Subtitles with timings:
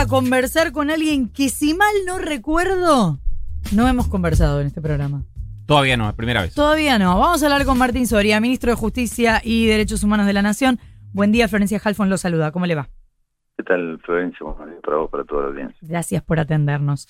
[0.00, 3.20] a conversar con alguien que, si mal no recuerdo,
[3.74, 5.24] no hemos conversado en este programa.
[5.66, 6.54] Todavía no, es primera vez.
[6.54, 7.18] Todavía no.
[7.18, 10.78] Vamos a hablar con Martín Soria, ministro de Justicia y Derechos Humanos de la Nación.
[11.12, 12.50] Buen día, Florencia Halfon lo saluda.
[12.50, 12.88] ¿Cómo le va?
[13.58, 14.46] ¿Qué tal, Florencia?
[14.82, 15.78] para vos, para toda la audiencia.
[15.82, 17.06] Gracias por atendernos.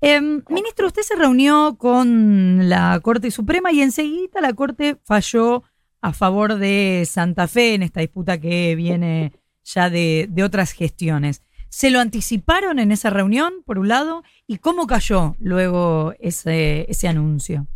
[0.00, 5.62] Em, ministro, usted se reunió con la Corte Suprema y enseguida la Corte falló
[6.00, 9.32] a favor de Santa Fe en esta disputa que viene
[9.66, 11.42] ya de, otras gestiones.
[11.76, 14.22] ¿Se lo anticiparon en esa reunión, por un lado?
[14.46, 17.66] ¿Y cómo cayó luego ese, ese anuncio?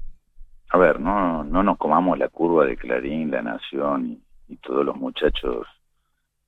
[0.71, 4.97] A ver, no, no nos comamos la curva de Clarín, La Nación y, todos los
[4.97, 5.67] muchachos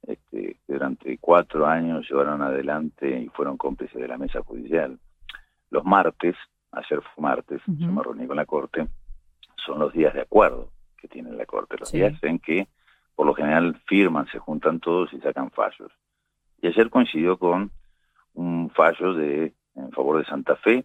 [0.07, 4.99] este, que durante cuatro años llevaron adelante y fueron cómplices de la mesa judicial.
[5.69, 6.35] Los martes,
[6.71, 8.89] ayer fue martes, yo me reuní con la Corte,
[9.63, 12.67] son los días de acuerdo que tiene la Corte, los días en que
[13.15, 15.93] por lo general firman, se juntan todos y sacan fallos.
[16.63, 17.71] Y ayer coincidió con
[18.35, 20.85] un fallo de en favor de Santa Fe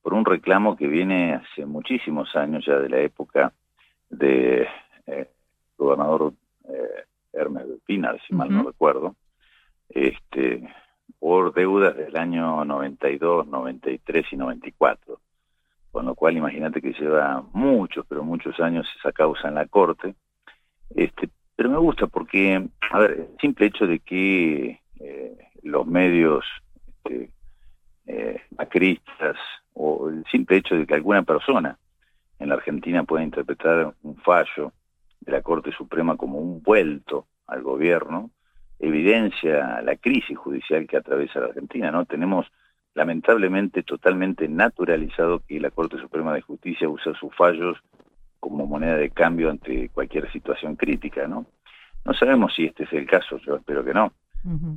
[0.00, 3.52] por un reclamo que viene hace muchísimos años ya de la época
[4.08, 4.66] de
[5.06, 5.30] eh,
[5.76, 6.32] gobernador
[6.68, 9.16] eh, Hermes Pinar, si mal no recuerdo,
[9.88, 10.66] este,
[11.18, 15.20] por deudas del año 92, 93 y 94.
[15.90, 20.14] Con lo cual imagínate que lleva muchos, pero muchos años esa causa en la Corte.
[20.90, 26.44] Este, pero me gusta porque, a ver, el simple hecho de que eh, los medios
[26.86, 27.30] este,
[28.06, 29.36] eh, macristas
[29.74, 31.78] o el simple hecho de que alguna persona
[32.38, 34.72] en la Argentina pueda interpretar un fallo
[35.20, 38.30] de la Corte Suprema como un vuelto al gobierno,
[38.78, 42.04] evidencia la crisis judicial que atraviesa la Argentina, ¿no?
[42.04, 42.46] Tenemos
[42.94, 47.78] lamentablemente totalmente naturalizado que la Corte Suprema de Justicia usa sus fallos
[48.40, 51.46] como moneda de cambio ante cualquier situación crítica, ¿no?
[52.04, 54.12] No sabemos si este es el caso, yo espero que no.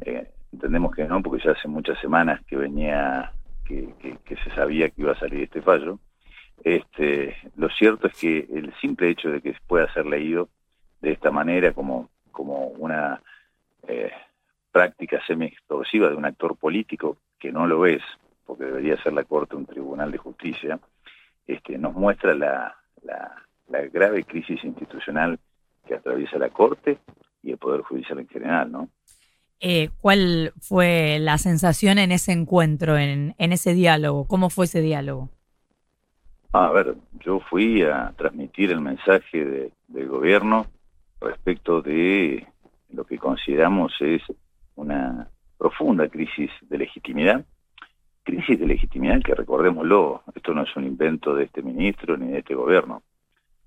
[0.06, 3.32] Eh, entendemos que no, porque ya hace muchas semanas que venía,
[3.66, 3.94] que,
[4.44, 6.00] se sabía que iba a salir este fallo.
[6.64, 10.50] Este, lo cierto es que el simple hecho de que pueda ser leído
[11.02, 13.22] de esta manera como, como una
[13.88, 14.12] eh,
[14.72, 18.04] práctica semi-extorsiva de un actor político, que no lo es,
[18.46, 20.80] porque debería ser la Corte un tribunal de justicia,
[21.48, 25.40] este, nos muestra la, la grave crisis institucional
[25.88, 27.00] que atraviesa la Corte
[27.42, 28.90] y el Poder Judicial en general, ¿no?
[29.62, 34.26] Eh, ¿Cuál fue la sensación en ese encuentro, en, en ese diálogo?
[34.28, 35.30] ¿Cómo fue ese diálogo?
[36.52, 40.66] A ver, yo fui a transmitir el mensaje del gobierno
[41.22, 42.46] respecto de
[42.90, 44.22] lo que consideramos es
[44.76, 47.46] una profunda crisis de legitimidad.
[48.24, 52.40] Crisis de legitimidad que recordémoslo, esto no es un invento de este ministro ni de
[52.40, 53.04] este gobierno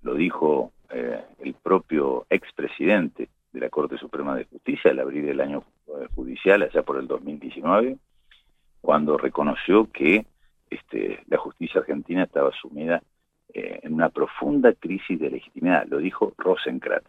[0.05, 5.41] lo dijo eh, el propio expresidente de la Corte Suprema de Justicia al abrir el
[5.41, 5.62] año
[6.15, 7.97] judicial, allá por el 2019,
[8.81, 10.26] cuando reconoció que
[10.69, 13.03] este, la justicia argentina estaba sumida
[13.53, 15.87] eh, en una profunda crisis de legitimidad.
[15.87, 17.09] Lo dijo Rosenkrantz.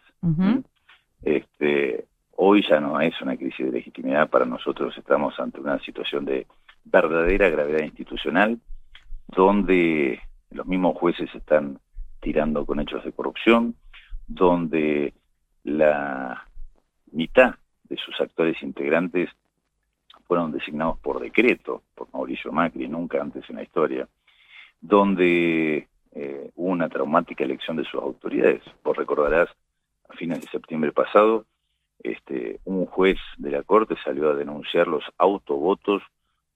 [1.23, 2.05] este,
[2.35, 6.45] hoy ya no es una crisis de legitimidad, para nosotros estamos ante una situación de
[6.83, 8.59] verdadera gravedad institucional,
[9.27, 10.19] donde
[10.51, 11.79] los mismos jueces están
[12.21, 13.75] tirando con hechos de corrupción,
[14.27, 15.13] donde
[15.65, 16.47] la
[17.11, 19.29] mitad de sus actores integrantes
[20.27, 24.07] fueron designados por decreto por Mauricio Macri, nunca antes en la historia,
[24.79, 28.61] donde eh, hubo una traumática elección de sus autoridades.
[28.83, 29.49] Vos recordarás,
[30.07, 31.45] a fines de septiembre pasado,
[32.03, 36.03] este, un juez de la Corte salió a denunciar los autovotos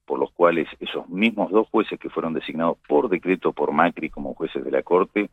[0.04, 4.34] por los cuales esos mismos dos jueces que fueron designados por decreto por Macri como
[4.34, 5.30] jueces de la Corte,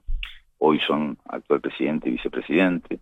[0.60, 3.00] hoy son actual presidente y vicepresidente.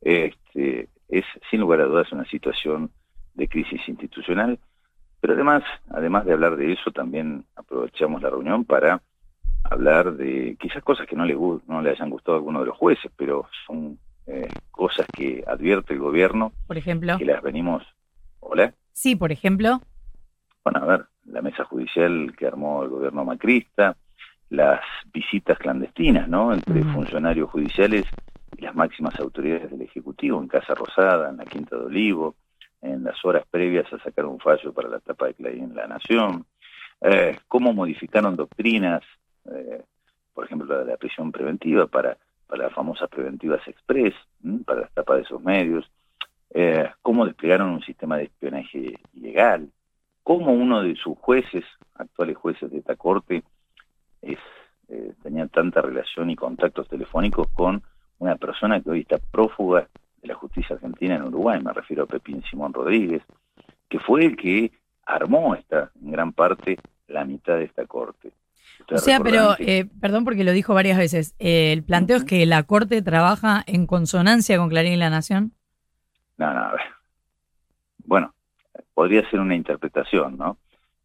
[0.00, 2.90] Este, es sin lugar a dudas una situación
[3.34, 4.58] de crisis institucional,
[5.20, 9.02] pero además, además de hablar de eso, también aprovechamos la reunión para
[9.64, 12.76] hablar de quizás cosas que no le, no le hayan gustado a alguno de los
[12.76, 16.52] jueces, pero son eh, cosas que advierte el gobierno.
[16.66, 17.18] Por ejemplo.
[17.18, 17.82] Que las venimos.
[18.40, 18.74] ¿Hola?
[18.92, 19.80] Sí, por ejemplo.
[20.64, 23.96] Bueno, a ver, la mesa judicial que armó el gobierno macrista,
[24.50, 24.80] las
[25.12, 26.52] visitas clandestinas, ¿no?
[26.52, 28.04] Entre funcionarios judiciales
[28.58, 32.34] las máximas autoridades del Ejecutivo, en Casa Rosada, en la Quinta de Olivo,
[32.82, 35.86] en las horas previas a sacar un fallo para la etapa de Clarín en la
[35.86, 36.46] Nación,
[37.00, 39.02] eh, cómo modificaron doctrinas,
[39.50, 39.82] eh,
[40.34, 42.16] por ejemplo, la de la prisión preventiva para,
[42.46, 44.14] para las famosas preventivas express,
[44.64, 45.90] para la etapa de esos medios,
[46.50, 49.70] eh, cómo desplegaron un sistema de espionaje ilegal,
[50.22, 51.64] cómo uno de sus jueces,
[51.94, 53.42] actuales jueces de esta corte,
[55.22, 57.82] tenía tanta relación y contactos telefónicos con
[58.18, 59.88] una persona que hoy está prófuga
[60.20, 63.22] de la justicia argentina en Uruguay, me refiero a Pepín Simón Rodríguez,
[63.88, 64.72] que fue el que
[65.06, 68.32] armó esta, en gran parte, la mitad de esta corte.
[68.90, 72.46] O sea, pero, eh, perdón porque lo dijo varias veces, eh, el planteo es que
[72.46, 75.52] la Corte trabaja en consonancia con Clarín y La Nación.
[76.36, 76.80] No, no, a ver.
[78.04, 78.32] Bueno,
[78.94, 80.58] podría ser una interpretación, ¿no?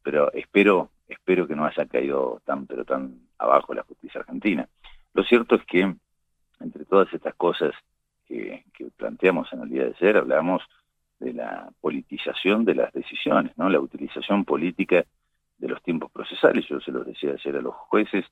[0.03, 4.67] Pero espero, espero que no haya caído tan, pero tan abajo la justicia argentina.
[5.13, 5.93] Lo cierto es que,
[6.63, 7.73] entre todas estas cosas
[8.25, 8.63] que,
[8.97, 10.63] planteamos en el día de ayer, hablamos
[11.19, 13.69] de la politización de las decisiones, ¿no?
[13.69, 15.05] La utilización política
[15.57, 16.65] de los tiempos procesales.
[16.67, 18.25] Yo se los decía ayer a los jueces,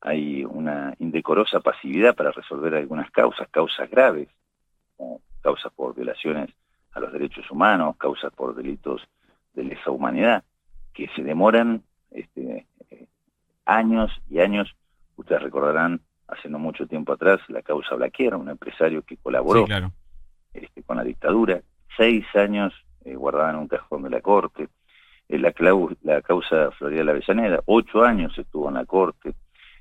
[0.00, 4.28] hay una indecorosa pasividad para resolver algunas causas, causas graves,
[4.96, 6.50] como causas por violaciones
[6.92, 9.02] a los derechos humanos, causas por delitos
[9.54, 10.44] de lesa humanidad,
[10.92, 13.06] que se demoran este, eh,
[13.64, 14.74] años y años.
[15.16, 19.66] Ustedes recordarán, hace no mucho tiempo atrás, la causa Blaquiera, un empresario que colaboró
[20.54, 21.60] este, con la dictadura,
[21.96, 22.72] seis años
[23.04, 24.68] eh, guardada en un cajón de la corte,
[25.28, 25.52] la,
[26.02, 29.34] la causa Florida Avellaneda, ocho años estuvo en la corte,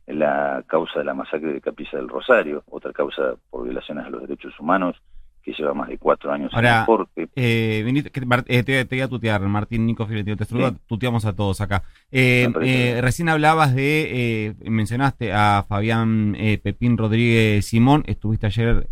[0.07, 4.21] la causa de la masacre de Capilla del Rosario, otra causa por violaciones a los
[4.21, 5.01] derechos humanos,
[5.47, 7.29] que lleva más de cuatro años en la corte.
[7.35, 10.45] Eh, eh, te, voy a tutear, Martín Nico Fiorentino, te
[10.87, 11.83] tuteamos a todos acá.
[12.11, 18.89] Eh, eh, recién hablabas de, mencionaste a Fabián Pepín Rodríguez Simón, estuviste ayer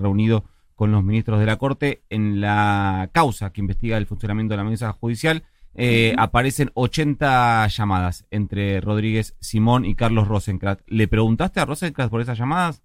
[0.00, 0.44] reunido
[0.74, 4.64] con los ministros de la Corte en la causa que investiga el funcionamiento de la
[4.64, 5.42] mesa judicial
[5.74, 10.80] eh, aparecen 80 llamadas entre Rodríguez Simón y Carlos Rosencrat.
[10.86, 12.82] ¿Le preguntaste a Rosencrat por esas llamadas?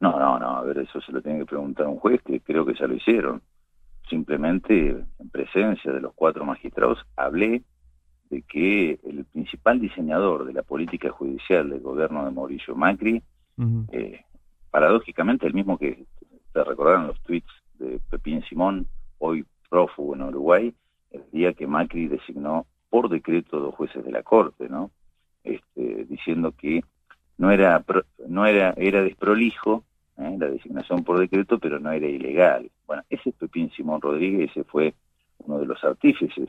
[0.00, 2.64] No, no, a ver, eso se lo tiene que preguntar a un juez, que creo
[2.64, 3.42] que ya lo hicieron.
[4.08, 7.62] Simplemente, en presencia de los cuatro magistrados, hablé
[8.30, 13.22] de que el principal diseñador de la política judicial del gobierno de Mauricio Macri,
[13.92, 14.24] eh,
[14.70, 16.04] paradójicamente el mismo que
[16.52, 18.86] te recordaron los tweets de Pepín Simón,
[19.18, 20.74] hoy prófugo en Uruguay,
[21.10, 24.90] el día que Macri designó por decreto dos jueces de la Corte, ¿no?
[25.44, 26.82] Este, diciendo que
[27.38, 27.84] no era
[28.28, 29.84] no era era desprolijo
[30.26, 30.36] ¿eh?
[30.38, 32.70] la designación por decreto, pero no era ilegal.
[32.86, 34.94] Bueno, ese es Pepín Simón Rodríguez, ese fue
[35.38, 36.48] uno de los artífices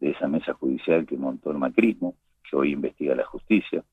[0.00, 2.14] de esa mesa judicial que montó el macrismo,
[2.48, 3.84] que hoy investiga la justicia.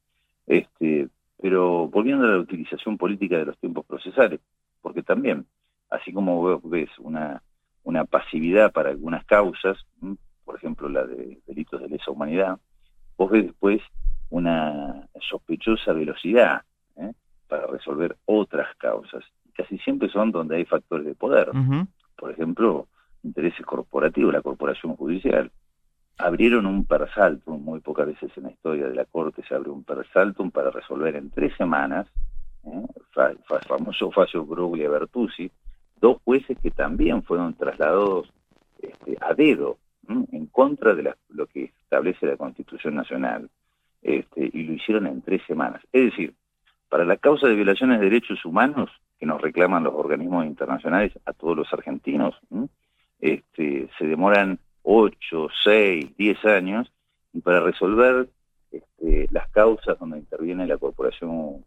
[0.47, 1.07] Este,
[1.41, 4.39] pero volviendo a la utilización política de los tiempos procesales,
[4.81, 5.45] porque también,
[5.89, 7.41] así como ves una
[7.89, 9.77] una pasividad para algunas causas,
[10.45, 12.59] por ejemplo la de delitos de lesa humanidad,
[13.17, 13.81] vos ves después
[14.29, 16.61] una sospechosa velocidad.
[17.49, 19.25] Para resolver otras causas.
[19.53, 21.49] Casi siempre son donde hay factores de poder.
[22.15, 22.87] Por ejemplo,
[23.23, 25.51] intereses corporativos, la corporación judicial.
[26.17, 29.83] Abrieron un persaltum, muy pocas veces en la historia de la Corte se abre un
[29.83, 32.07] persaltum para resolver en tres semanas,
[32.65, 32.85] ¿eh?
[33.67, 35.49] famoso fallo Bruglia Bertuzzi,
[35.99, 38.31] dos jueces que también fueron trasladados
[38.81, 39.77] este, a dedo
[40.09, 43.49] en contra de lo que establece la Constitución Nacional
[44.01, 45.81] este, y lo hicieron en tres semanas.
[45.91, 46.33] Es decir,
[46.89, 48.89] para la causa de violaciones de derechos humanos
[49.19, 52.35] que nos reclaman los organismos internacionales a todos los argentinos,
[53.19, 56.91] este, se demoran ocho, seis, diez años
[57.33, 58.29] y para resolver
[58.71, 61.63] este, las causas donde interviene la corporación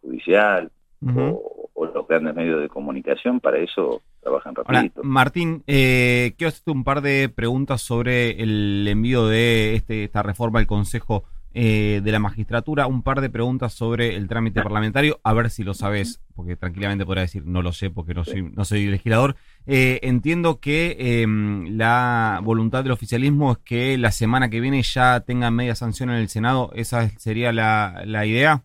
[0.00, 0.70] judicial
[1.16, 1.58] o,
[1.92, 5.02] los grandes medios de comunicación, para eso trabajan rapidito.
[5.02, 10.60] Martín, eh, quiero hacerte un par de preguntas sobre el envío de este, esta reforma
[10.60, 15.32] al Consejo eh, de la Magistratura, un par de preguntas sobre el trámite parlamentario, a
[15.32, 18.64] ver si lo sabes, porque tranquilamente podrá decir no lo sé porque no soy, no
[18.64, 19.36] soy legislador.
[19.66, 25.20] Eh, entiendo que em, la voluntad del oficialismo es que la semana que viene ya
[25.20, 28.64] tenga media sanción en el Senado, ¿esa sería la, la idea?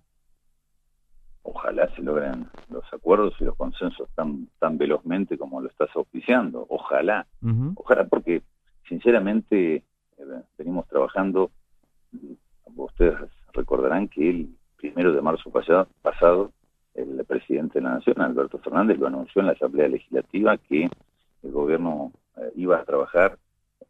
[1.47, 6.65] ojalá se logren los acuerdos y los consensos tan, tan velozmente como lo estás auspiciando.
[6.69, 7.25] Ojalá,
[7.75, 8.43] ojalá porque
[8.87, 11.51] sinceramente eh, venimos trabajando,
[12.85, 13.15] ustedes
[13.53, 16.51] recordarán que el primero de marzo pasado, pasado
[16.93, 20.89] el presidente de la Nación, Alberto Fernández, lo anunció en la Asamblea Legislativa que
[21.43, 23.37] el gobierno eh, iba a trabajar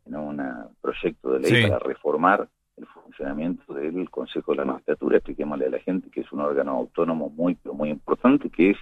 [0.06, 0.42] en un
[0.82, 5.80] proyecto de ley para reformar el funcionamiento del Consejo de la Magistratura, expliquémosle a la
[5.80, 8.78] gente que es un órgano autónomo muy, muy importante, que es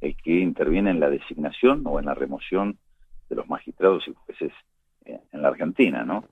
[0.00, 2.78] el que interviene en la designación o en la remoción
[3.28, 4.52] de los magistrados y jueces
[5.04, 6.24] eh, en la Argentina, ¿no?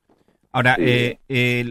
[0.54, 1.18] Ahora, eh,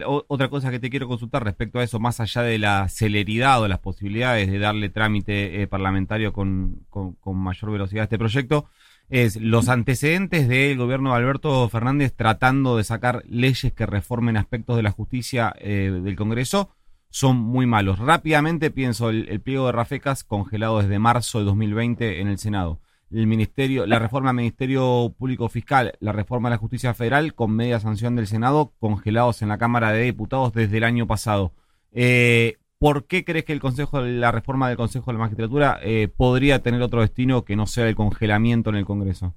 [0.05, 3.67] otra cosa que te quiero consultar respecto a eso, más allá de la celeridad o
[3.67, 8.65] las posibilidades de darle trámite eh, parlamentario con, con, con, mayor velocidad a este proyecto,
[9.11, 14.77] es los antecedentes del gobierno de Alberto Fernández tratando de sacar leyes que reformen aspectos
[14.77, 16.71] de la justicia eh, del Congreso
[17.11, 18.00] son muy malos.
[18.00, 22.79] Rápidamente pienso el, pliego de Rafecas congelado desde marzo de 2020 en el Senado.
[23.13, 27.56] El ministerio, la reforma del Ministerio Público Fiscal, la reforma de la Justicia Federal con
[27.56, 31.51] media sanción del Senado congelados en la Cámara de Diputados desde el año pasado.
[31.91, 36.08] Eh, ¿Por qué crees que el Consejo, la reforma del Consejo de la Magistratura eh,
[36.08, 39.36] podría tener otro destino que no sea el congelamiento en el Congreso?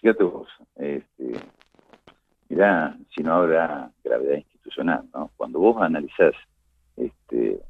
[0.00, 1.32] fíjate vos, este,
[2.48, 5.30] mirá, si no habrá gravedad institucional, ¿no?
[5.36, 6.34] Cuando vos analizás
[6.96, 7.60] este,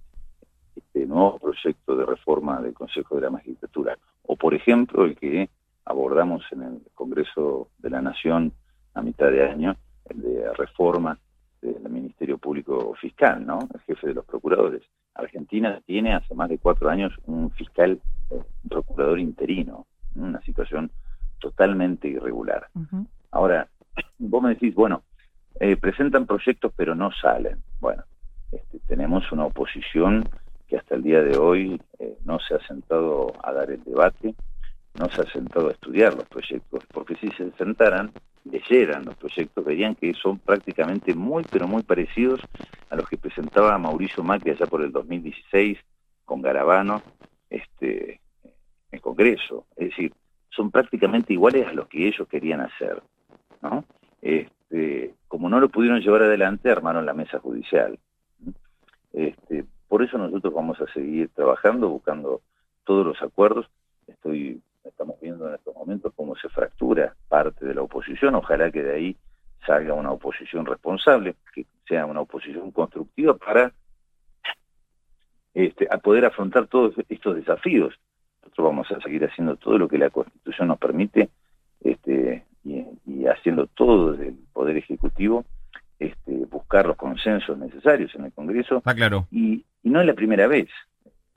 [0.97, 5.51] este nuevo proyecto de reforma del Consejo de la Magistratura, o por ejemplo el que
[5.85, 8.53] abordamos en el Congreso de la Nación
[8.95, 9.77] a mitad de año,
[10.09, 11.19] el de reforma
[11.61, 13.59] del Ministerio Público Fiscal, ¿no?
[13.75, 14.83] El jefe de los procuradores.
[15.15, 18.01] Argentina tiene hace más de cuatro años un fiscal,
[18.31, 20.91] eh, un procurador interino, una situación
[21.39, 22.69] totalmente irregular.
[23.31, 23.69] Ahora,
[24.19, 25.03] vos me decís, bueno,
[25.61, 27.59] eh, presentan proyectos pero no salen.
[27.81, 28.03] Bueno,
[28.51, 30.27] este, tenemos una oposición
[30.69, 34.35] que hasta el día de hoy eh, no se ha sentado a dar el debate,
[34.99, 38.13] no se ha sentado a estudiar los proyectos, porque si se sentaran,
[38.45, 42.41] leyeran los proyectos, verían que son prácticamente muy, pero muy parecidos
[42.91, 45.79] a los que presentaba Mauricio Macri allá por el 2016
[46.25, 47.03] con Garabano
[47.51, 48.21] este,
[48.91, 49.67] en Congreso.
[49.77, 50.13] Es decir,
[50.51, 53.03] son prácticamente iguales a los que ellos querían hacer.
[53.63, 53.85] ¿no?
[54.23, 57.99] Este, como no lo pudieron llevar adelante, armaron la mesa judicial.
[59.97, 62.43] Por eso nosotros vamos a seguir trabajando, buscando
[62.85, 63.65] todos los acuerdos.
[64.07, 68.35] Estoy, estamos viendo en estos momentos cómo se fractura parte de la oposición.
[68.35, 69.17] Ojalá que de ahí
[69.67, 73.73] salga una oposición responsable, que sea una oposición constructiva para
[75.55, 77.99] este, a poder afrontar todos estos desafíos.
[78.43, 81.31] Nosotros vamos a seguir haciendo todo lo que la Constitución nos permite
[81.81, 85.47] este, y, y haciendo todo desde el Poder Ejecutivo
[85.99, 88.79] este, buscar los consensos necesarios en el Congreso.
[88.79, 89.27] Está claro.
[89.31, 90.69] Y, no es la primera vez,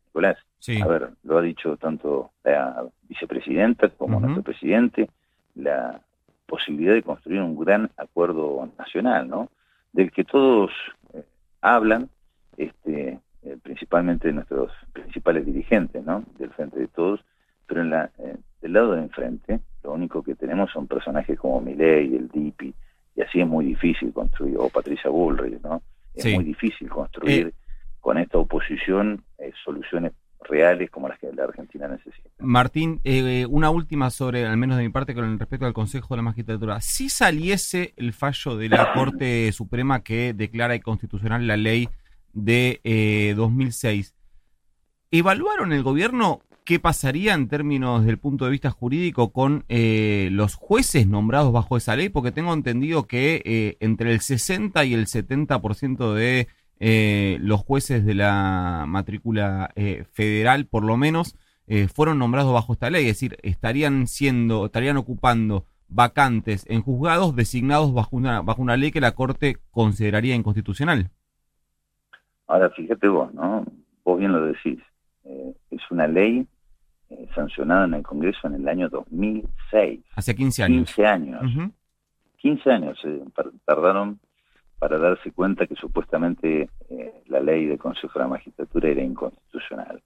[0.08, 0.38] Nicolás.
[0.82, 5.10] A ver, lo ha dicho tanto la vicepresidenta como nuestro presidente,
[5.56, 6.01] la
[6.46, 9.50] posibilidad de construir un gran acuerdo nacional, ¿no?
[9.94, 10.72] Del que todos
[11.13, 11.24] eh,
[11.62, 12.10] hablan,
[12.58, 16.24] este, eh, principalmente nuestros principales dirigentes, ¿no?
[16.38, 17.24] Del frente de todos,
[17.65, 21.62] pero en la, eh, del lado de enfrente, lo único que tenemos son personajes como
[21.62, 22.74] Milei, el DIPI,
[23.15, 25.82] y así es muy difícil construir, o Patricia Bullrich, ¿no?
[26.13, 27.53] Es muy difícil construir eh,
[28.00, 32.29] con esta oposición eh, soluciones reales como las que la Argentina necesita.
[32.39, 36.18] Martín, eh, una última sobre, al menos de mi parte, con respecto al Consejo de
[36.18, 36.79] la Magistratura.
[36.82, 41.89] Si saliese el fallo de la Corte Suprema que declara inconstitucional la ley
[42.34, 44.15] de 2006,
[45.12, 50.53] ¿evaluaron el gobierno qué pasaría en términos del punto de vista jurídico con eh, los
[50.53, 55.08] jueces nombrados bajo esa ley, porque tengo entendido que eh, entre el 60 y el
[55.08, 56.48] 70% de
[56.80, 59.74] eh, los jueces de la matrícula
[60.12, 61.36] federal, por lo menos,
[61.94, 67.94] fueron nombrados bajo esta ley, es decir, estarían siendo, estarían ocupando vacantes en juzgados designados
[67.94, 71.12] bajo una, bajo una ley que la Corte consideraría inconstitucional.
[72.48, 73.66] Ahora, fíjate vos, ¿no?
[74.04, 74.80] Vos bien lo decís.
[75.24, 76.48] es una ley
[77.10, 80.02] eh, sancionada en el Congreso en el año 2006.
[80.16, 80.94] Hace 15 años.
[80.94, 81.72] 15 años.
[82.38, 83.00] 15 años
[83.66, 84.20] tardaron
[84.80, 90.02] para darse cuenta que supuestamente eh, la ley del Consejo de la Magistratura era inconstitucional.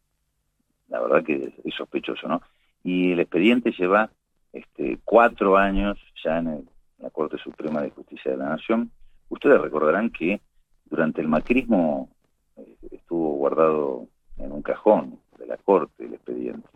[0.89, 2.41] La verdad que es, sospechoso, ¿no?
[2.83, 4.09] Y el expediente lleva
[4.51, 6.67] este, cuatro años ya en,
[6.99, 8.89] la Corte Suprema de Justicia de la Nación.
[9.29, 10.41] Ustedes recordarán que
[10.85, 12.09] durante el macrismo
[12.55, 16.67] eh, estuvo guardado en un cajón de la Corte el expediente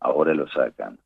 [0.00, 0.98] ahora lo sacan.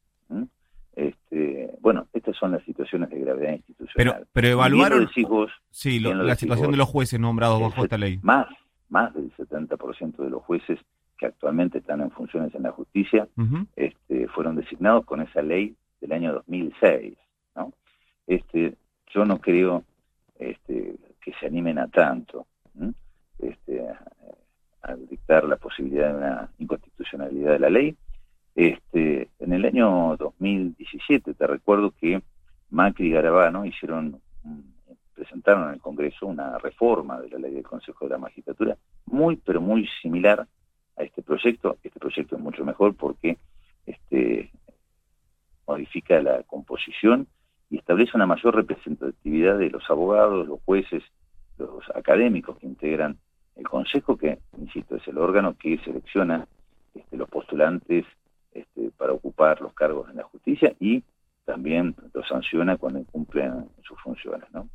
[0.97, 3.95] Este, bueno, estas son las situaciones de gravedad institucional.
[3.95, 5.09] Pero, pero evaluaron
[5.71, 8.19] sí, la situación de los jueces nombrados bajo esta ley.
[8.23, 8.47] Más,
[8.89, 10.81] más del 70% de los jueces
[11.19, 13.29] que actualmente están en funciones en la justicia
[13.75, 17.17] este, fueron designados con esa ley del año 2006.
[17.57, 17.73] ¿no?
[18.27, 18.75] Este,
[19.13, 19.85] yo no creo
[20.39, 22.47] este, que se animen a tanto
[23.39, 23.85] este,
[24.83, 27.97] al dictar la posibilidad de una inconstitucionalidad de la ley
[28.57, 32.23] este, en el año 2017, te recuerdo que
[32.71, 34.19] Macri y Garabano hicieron,
[35.15, 39.37] presentaron en el Congreso una reforma de la ley del Consejo de la Magistratura, muy,
[39.37, 40.49] pero muy similar
[40.97, 41.77] a este proyecto.
[41.83, 43.37] Este proyecto es mucho mejor porque
[43.85, 44.51] este,
[45.67, 47.29] modifica la composición
[47.69, 51.03] y establece una mayor representatividad de los abogados, los jueces,
[51.59, 53.19] los académicos que integran
[53.55, 56.47] el Consejo, que, insisto, es el órgano que selecciona
[56.95, 58.07] este, los postulantes
[58.59, 61.03] este, para ocupar los cargos en la justicia y
[61.45, 64.69] también los sanciona cuando incumplen sus funciones, ¿no?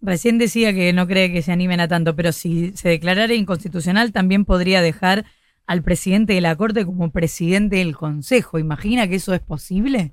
[0.00, 4.12] Recién decía que no cree que se animen a tanto, pero si se declarara inconstitucional
[4.12, 5.26] también podría dejar
[5.66, 8.58] al presidente de la Corte como presidente del Consejo.
[8.58, 10.12] ¿Imagina que eso es posible?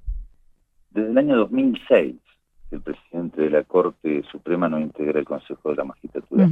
[0.92, 2.16] Desde el año 2006
[2.72, 6.50] el presidente de la Corte Suprema no integra el Consejo de la Magistratura.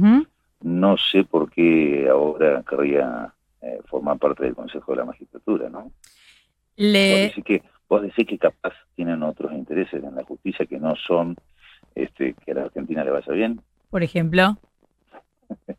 [0.62, 5.92] No sé por qué ahora querría eh, formar parte del Consejo de la Magistratura, ¿no?
[6.76, 7.32] Le...
[7.44, 11.36] que, vos decís que capaz tienen otros intereses en la justicia que no son
[11.94, 13.60] este, que a la Argentina le vaya bien.
[13.90, 14.58] Por ejemplo.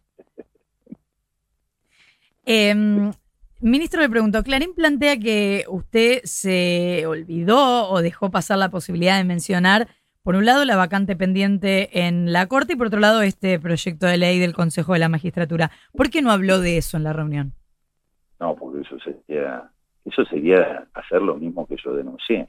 [2.50, 3.12] Em,
[3.60, 9.26] ministro le preguntó, Clarín plantea que usted se olvidó o dejó pasar la posibilidad de
[9.26, 9.90] mencionar,
[10.24, 14.08] por un lado, la vacante pendiente en la Corte y por otro lado, este proyecto
[14.08, 15.72] de ley del Consejo de la Magistratura.
[15.94, 17.54] ¿Por qué no habló de eso en la reunión?
[18.40, 19.70] No, porque eso sería,
[20.08, 22.48] eso sería hacer lo mismo que yo denuncié.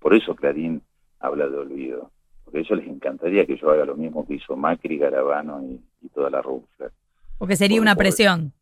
[0.00, 0.82] Por eso Clarín
[1.20, 2.10] habla de olvido.
[2.44, 5.80] Porque a ellos les encantaría que yo haga lo mismo que hizo Macri, Garabano y,
[6.14, 6.92] toda la Rufler.
[7.38, 8.52] Porque sería una presión.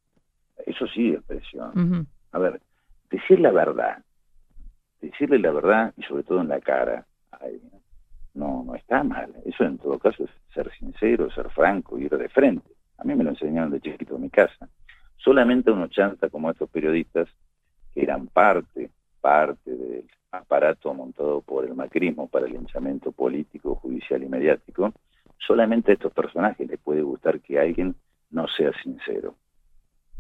[0.67, 2.07] Eso sí es presión.
[2.33, 2.61] A ver,
[3.11, 4.03] decir la verdad,
[5.01, 7.07] decirle la verdad y sobre todo en la cara,
[8.35, 9.33] no, no está mal.
[9.45, 12.71] Eso en todo caso es ser sincero, ser franco, ir de frente.
[12.99, 14.69] A mí me lo enseñaron de chiquito en mi casa.
[15.17, 17.29] Solamente unos chanta como estos periodistas,
[17.95, 24.23] que eran parte, parte del aparato montado por el macrismo para el linchamiento político, judicial
[24.23, 24.93] y mediático,
[25.39, 27.95] solamente a estos personajes les puede gustar que alguien
[28.31, 29.37] no sea sincero.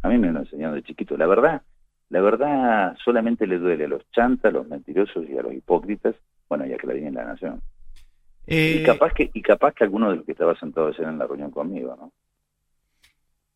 [0.02, 1.16] A mí me lo enseñaron de chiquito.
[1.16, 1.62] La verdad,
[2.10, 6.14] la verdad solamente le duele a los chantas, a los mentirosos y a los hipócritas,
[6.48, 7.62] bueno, y a Clarín en la Nación.
[8.46, 11.18] Y eh, capaz que y capaz que alguno de los que estaba sentado ayer en
[11.18, 12.12] la reunión conmigo, ¿no?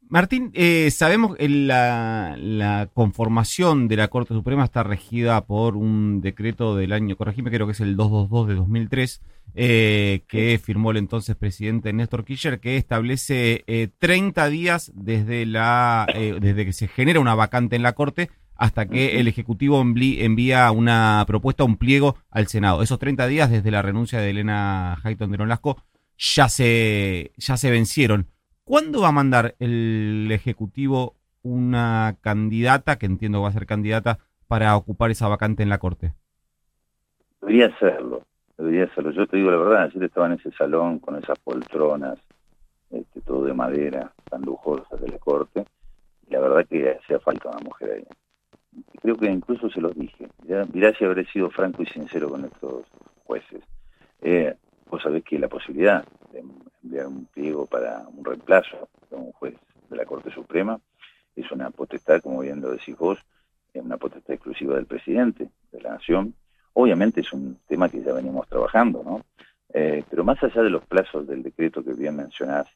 [0.08, 6.20] Martín, eh, sabemos que la, la, conformación de la Corte Suprema está regida por un
[6.20, 9.22] decreto del año, corregime, creo que es el 222 de 2003,
[9.54, 16.06] eh, que firmó el entonces presidente Néstor Kirchner, que establece eh, 30 días desde, la,
[16.14, 20.70] eh, desde que se genera una vacante en la Corte hasta que el Ejecutivo envía
[20.72, 22.82] una propuesta, un pliego al Senado.
[22.82, 25.82] Esos 30 días desde la renuncia de Elena Hayton de Nolasco
[26.16, 28.26] ya se, ya se vencieron.
[28.68, 34.76] ¿Cuándo va a mandar el Ejecutivo una candidata, que entiendo va a ser candidata, para
[34.76, 36.12] ocupar esa vacante en la Corte?
[37.40, 38.24] Debería hacerlo,
[38.58, 39.12] debería hacerlo.
[39.12, 42.18] Yo te digo la verdad, ayer estaba en ese salón con esas poltronas,
[42.90, 45.64] este, todo de madera, tan lujosas de la Corte,
[46.28, 48.82] y la verdad que hacía falta una mujer ahí.
[49.00, 50.28] Creo que incluso se los dije.
[50.74, 52.84] Mirá, si habré sido franco y sincero con estos
[53.24, 53.62] jueces.
[54.20, 54.54] Eh,
[54.90, 56.42] vos sabés que la posibilidad de
[56.82, 59.54] enviar un pliego para un reemplazo de un juez
[59.88, 60.80] de la Corte Suprema
[61.40, 63.18] es una potestad, como bien lo decís vos,
[63.72, 66.34] es una potestad exclusiva del presidente de la Nación.
[66.72, 69.24] Obviamente es un tema que ya venimos trabajando, ¿no?
[69.72, 72.66] Eh, pero más allá de los plazos del decreto que bien mencionás,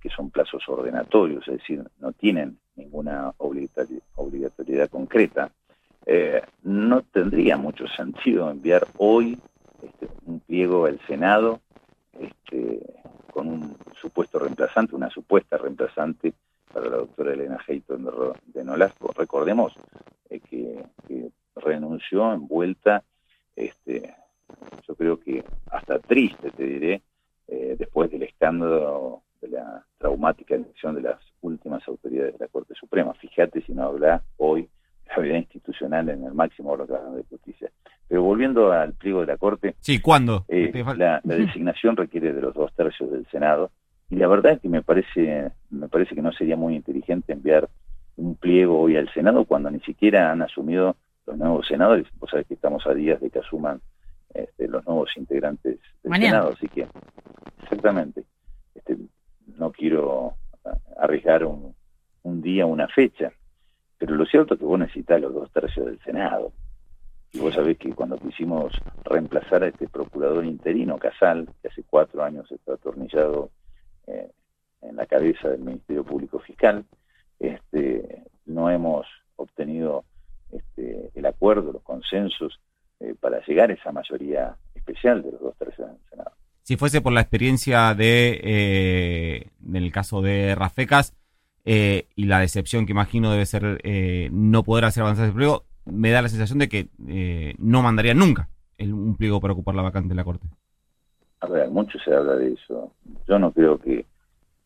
[0.00, 5.50] que son plazos ordenatorios, es decir, no tienen ninguna obligatoriedad concreta,
[6.06, 9.38] eh, no tendría mucho sentido enviar hoy
[9.82, 11.60] este, un pliego al Senado
[12.12, 12.80] este,
[13.38, 16.32] con un supuesto reemplazante, una supuesta reemplazante
[16.72, 18.10] para la doctora Elena Hayton
[18.46, 19.12] de, Nolasco.
[19.16, 19.74] Recordemos
[20.28, 23.04] eh, que, renunció envuelta,
[23.54, 24.12] este,
[24.88, 27.02] yo creo que hasta triste, te diré,
[27.46, 32.74] eh, después del escándalo de la traumática elección de las últimas autoridades de la Corte
[32.74, 33.14] Suprema.
[33.14, 34.68] Fíjate si no habla hoy
[35.06, 37.67] la vida institucional en el máximo órgano de justicia.
[38.08, 39.74] Pero volviendo al pliego de la Corte.
[39.80, 40.44] Sí, ¿cuándo?
[40.48, 43.70] Eh, la, designación requiere de los dos tercios del Senado.
[44.10, 47.68] Y la verdad es que me parece, me parece que no sería muy inteligente enviar
[48.16, 52.06] un pliego hoy al Senado cuando ni siquiera han asumido los nuevos senadores.
[52.18, 53.80] Vos sabés que estamos a días de que asuman
[54.32, 56.52] este, los nuevos integrantes del Senado.
[56.56, 56.86] Así que,
[57.62, 58.24] exactamente.
[58.74, 58.96] Este,
[59.58, 60.34] no quiero
[60.98, 61.74] arriesgar un,
[62.22, 63.32] un día, una fecha.
[63.98, 66.52] Pero lo cierto es que vos necesitas los dos tercios del Senado.
[67.38, 68.72] Y vos sabés que cuando quisimos
[69.04, 73.50] reemplazar a este procurador interino, Casal, que hace cuatro años está atornillado
[74.08, 74.32] eh,
[74.82, 76.84] en la cabeza del Ministerio Público Fiscal,
[77.38, 80.04] este, no hemos obtenido
[80.50, 82.58] este, el acuerdo, los consensos
[82.98, 86.32] eh, para llegar a esa mayoría especial de los dos tercios del Senado.
[86.64, 91.14] Si fuese por la experiencia de, eh, el caso de Rafecas
[91.64, 93.78] y la decepción que imagino debe ser
[94.32, 98.14] no poder hacer avanzar ese pliego, me da la sensación de que eh, no mandaría
[98.14, 100.46] nunca el, un pliego para ocupar la vacante de la Corte.
[101.40, 102.92] A ver, mucho se habla de eso.
[103.26, 104.06] Yo no creo que,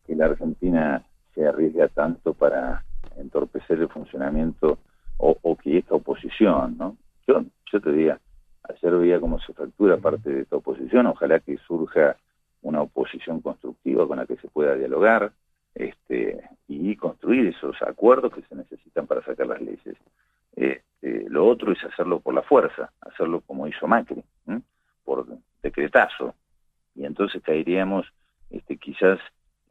[0.09, 1.03] la Argentina
[1.35, 2.85] se arriesgue tanto para
[3.17, 4.79] entorpecer el funcionamiento
[5.17, 6.99] o, que esta oposición, ¿no?
[7.27, 8.21] Yo, yo te diría,
[8.65, 12.17] ayer veía cómo se fractura parte de esta oposición, ojalá que surja
[12.61, 15.33] una oposición constructiva con la que se pueda dialogar,
[15.75, 19.97] este, y construir esos acuerdos que se necesitan para sacar las leyes.
[21.03, 24.23] Este, lo otro es hacerlo por la fuerza, hacerlo como hizo Macri,
[25.05, 25.27] por
[25.63, 26.35] decretazo.
[26.95, 28.07] Y entonces caeríamos
[28.51, 29.19] este, quizás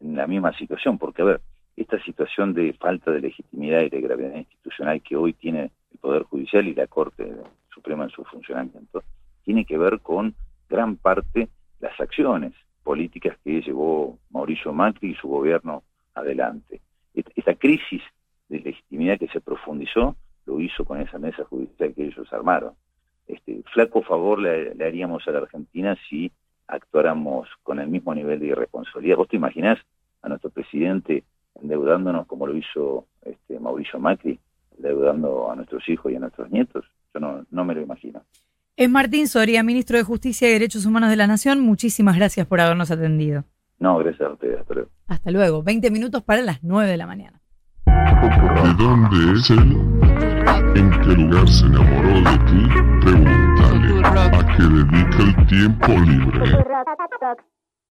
[0.01, 1.41] en la misma situación, porque a ver,
[1.77, 6.23] esta situación de falta de legitimidad y de gravedad institucional que hoy tiene el Poder
[6.23, 7.33] Judicial y la Corte
[7.73, 9.03] Suprema en su funcionamiento,
[9.43, 10.35] tiene que ver con
[10.69, 11.47] gran parte
[11.79, 16.81] las acciones políticas que llevó Mauricio Macri y su gobierno adelante.
[17.13, 18.01] Esta crisis
[18.49, 20.15] de legitimidad que se profundizó
[20.45, 22.73] lo hizo con esa mesa judicial que ellos armaron.
[23.27, 26.32] Este, flaco favor le, haríamos a la Argentina si
[26.67, 29.17] actuáramos con el mismo nivel de irresponsabilidad.
[29.17, 29.80] ¿Vos te imaginás
[30.21, 31.23] a nuestro presidente
[31.62, 34.39] endeudándonos como lo hizo este, Mauricio Macri,
[34.75, 36.86] endeudando a nuestros hijos y a nuestros nietos?
[37.13, 38.21] Yo no, no me lo imagino.
[38.75, 41.60] Es Martín Soria, ministro de Justicia y Derechos Humanos de la Nación.
[41.60, 43.43] Muchísimas gracias por habernos atendido.
[43.80, 44.60] No, gracias a ustedes.
[44.60, 44.89] Hasta luego.
[45.08, 45.63] Hasta luego.
[45.63, 47.41] 20 minutos para las 9 de la mañana.
[47.86, 49.90] ¿De dónde es él?
[50.75, 52.62] ¿En qué lugar se enamoró de ti?
[53.01, 54.01] Pregúntale.
[54.05, 56.39] ¿A qué dedica el tiempo libre?